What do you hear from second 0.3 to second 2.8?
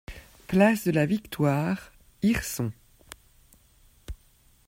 Place de la Victoire, Hirson